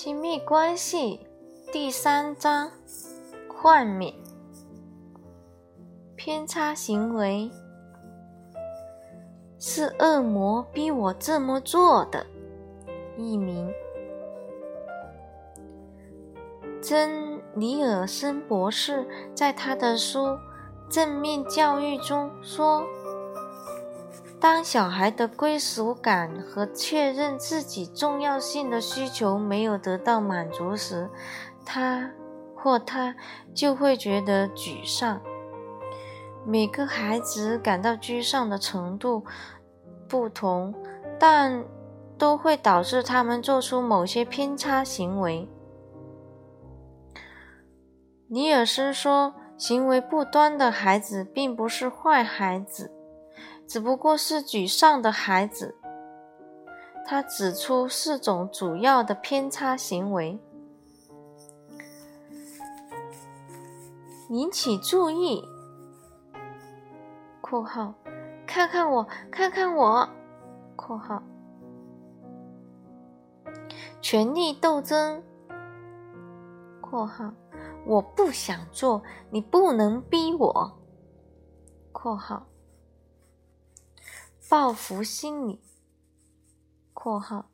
[0.00, 1.26] 亲密关系
[1.72, 2.70] 第三章：
[3.48, 4.14] 幻灭、
[6.14, 7.50] 偏差行为，
[9.58, 12.24] 是恶魔逼我这么做的。
[13.16, 13.68] 译名：
[16.80, 19.04] 珍尼尔森博士
[19.34, 20.26] 在他的书
[20.88, 22.86] 《正面教育》中说。
[24.50, 31.10] 当小孩的归属感和确认自己重要性的需求没有得到满足时，
[31.66, 32.10] 他
[32.56, 33.14] 或他
[33.54, 35.20] 就会觉得沮丧。
[36.46, 39.22] 每个孩子感到沮丧的程度
[40.08, 40.74] 不同，
[41.20, 41.62] 但
[42.16, 45.46] 都会导致他们做出某些偏差行为。
[48.28, 52.90] 尼尔斯说：“行为不端的孩子并不是坏孩子。”
[53.68, 55.76] 只不过是沮丧的孩子。
[57.06, 60.38] 他指出四种主要的偏差行为，
[64.30, 65.46] 引起注意。
[67.40, 67.94] （括号）
[68.46, 70.08] 看看我，看看我。
[70.76, 71.22] （括号）
[74.02, 75.22] 权力斗争。
[76.80, 77.32] （括号）
[77.86, 80.78] 我不想做，你不能逼我。
[81.92, 82.46] （括号）
[84.50, 85.60] 报复心理
[86.94, 87.50] （括号）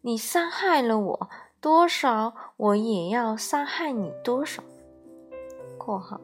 [0.00, 1.28] 你伤害了我
[1.60, 4.62] 多少，我也要伤害你多少
[5.76, 6.18] （括号）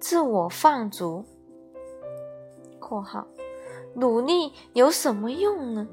[0.00, 1.26] 自我放逐
[2.80, 3.26] （括号）
[3.94, 5.86] 努力有什么用呢？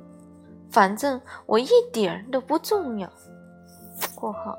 [0.69, 3.11] 反正我一点儿都不重要
[4.15, 4.57] （括号）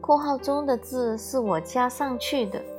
[0.00, 2.71] 括号中的字是我加上去的。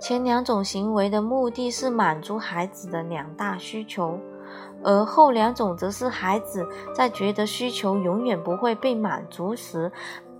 [0.00, 4.18] 前两种行为的目的是满足孩子的两大需求，
[4.82, 9.90] 而后两种则是孩子在觉得需求永远不会被满足时，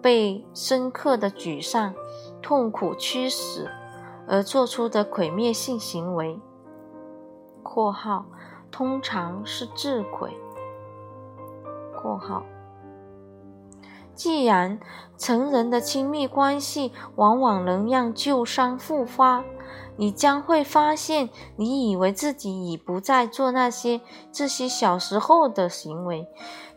[0.00, 1.92] 被深刻的沮丧、
[2.40, 3.68] 痛苦驱使
[4.26, 6.38] 而做出的毁灭性行为
[7.62, 8.24] （括号
[8.70, 10.36] 通常是自毁
[12.00, 12.42] ）（括号）。
[14.18, 14.80] 既然
[15.16, 19.44] 成人的亲密关系往往能让旧伤复发，
[19.96, 24.00] 你将会发现，你以为自己已不再做那些
[24.32, 26.26] 这些小时候的行为，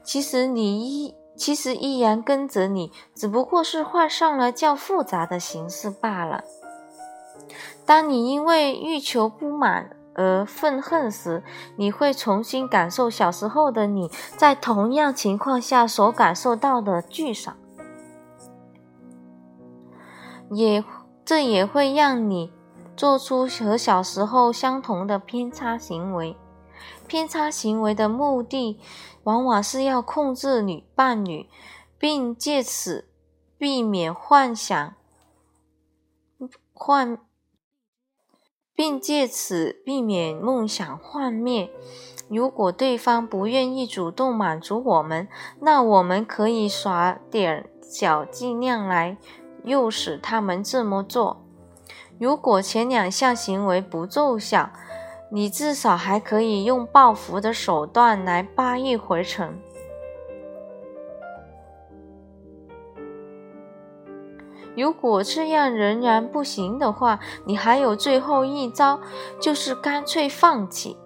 [0.03, 6.43] 其实你依其实依然跟着你，只不过是换上了较复杂的形式罢了。
[7.87, 11.43] 当你因为欲求不满，而愤恨时，
[11.77, 17.55] 你会重新感受小时候的你在同样情况下所感受到的沮丧，
[20.51, 20.83] 也
[21.23, 22.51] 这也会让你
[22.97, 26.35] 做出和小时候相同的偏差行为。
[27.07, 28.79] 偏差行为的目的
[29.23, 31.47] 往往是要控制女伴侣，
[31.97, 33.09] 并借此
[33.57, 34.93] 避免幻想
[36.73, 37.19] 幻。
[38.81, 41.69] 并借此避免梦想幻灭。
[42.27, 45.27] 如果对方不愿意主动满足我们，
[45.59, 49.17] 那我们可以耍点小伎俩来
[49.63, 51.45] 诱使他们这么做。
[52.17, 54.71] 如果前两项行为不奏效，
[55.29, 59.59] 你至少还可以用报复的手段来扒一回城。
[64.75, 68.99] 如果这样仍然不行的话，你还有最后一招，
[69.39, 70.97] 就是干脆放弃，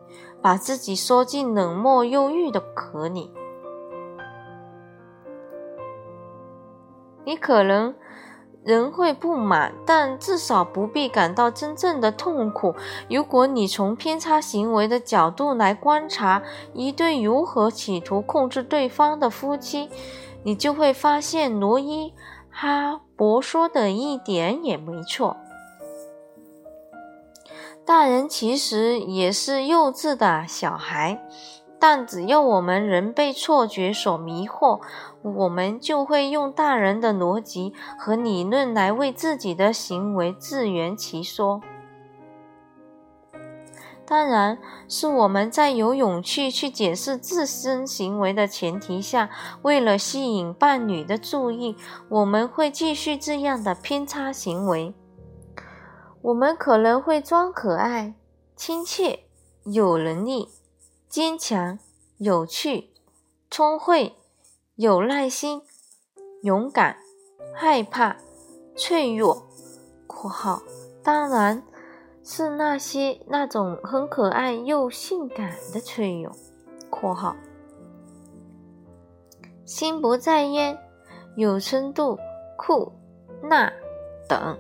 [0.42, 3.31] 把自己缩进冷漠忧郁的壳里。
[7.24, 7.96] 你可能
[8.64, 12.76] 仍会不满，但至少不必感到真正的痛苦。
[13.09, 16.44] 如果你从偏差行为的角度来观察
[16.74, 19.90] 一对如何企图控制对方的夫妻，
[20.44, 22.14] 你就会发现罗伊。
[22.57, 25.35] 哈勃说的一点也没错。
[27.85, 31.22] 大人其实也是幼稚的小孩，
[31.78, 34.79] 但只要我们仍被错觉所迷惑，
[35.22, 41.61] 我们就会用大人的逻辑和理论来为自己的行为自圆其说。
[44.07, 49.29] 当然是我们在有勇气去解释自身行为的前提下，
[49.63, 51.75] 为了吸引伴侣的注意，
[52.09, 54.93] 我们会继续这样的偏差行为。
[56.22, 58.13] 我们可能会装可爱、
[58.55, 59.22] 亲切、
[59.63, 60.49] 有能力、
[61.09, 61.79] 坚强、
[62.17, 62.91] 有趣、
[63.49, 64.16] 聪慧、
[64.75, 65.63] 有耐心、
[66.43, 66.97] 勇敢、
[67.53, 68.17] 害怕、
[68.75, 69.47] 脆弱
[70.05, 70.61] （括号
[71.03, 71.63] 当然）。
[72.27, 76.35] 是那些那种很可爱又性感的崔勇
[76.89, 77.35] （括号）
[79.63, 80.75] 心不在焉、
[81.35, 82.17] 有深度、
[82.57, 82.91] 酷、
[83.43, 83.72] 那
[84.27, 84.57] 等。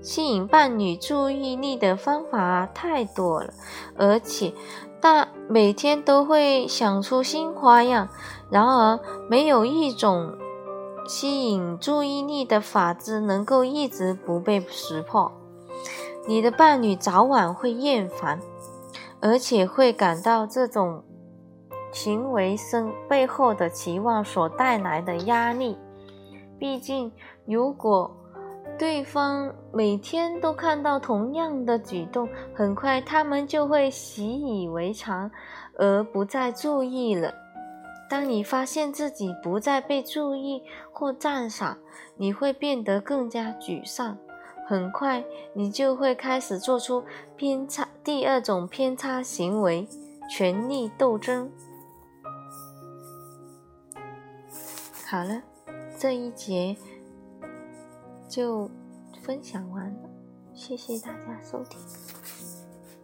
[0.00, 3.52] 吸引伴侣注意力的方法太多了，
[3.94, 4.54] 而且
[5.02, 8.08] 大每天都会想出新花样。
[8.50, 8.98] 然而，
[9.28, 10.38] 没有一种
[11.06, 15.30] 吸引注意力的法子能够一直不被识破。
[16.26, 18.40] 你的伴侣早晚会厌烦，
[19.20, 21.04] 而且会感到这种
[21.92, 25.76] 行为生背后的期望所带来的压力。
[26.58, 27.12] 毕竟，
[27.44, 28.10] 如果
[28.78, 35.30] 对方每天都看到同样的举动，很快他们就会习以为常，
[35.76, 37.34] 而不再注意了。
[38.08, 41.76] 当你发现自己不再被注意或赞赏，
[42.16, 44.16] 你会变得更加沮丧。
[44.66, 47.04] 很快，你就会开始做出
[47.36, 49.88] 偏差第二种偏差行为——
[50.30, 51.50] 权力斗争。
[55.06, 55.42] 好了，
[55.98, 56.76] 这一节。
[58.26, 58.68] 就
[59.22, 60.10] 分享完了，
[60.52, 61.78] 谢谢大家收听。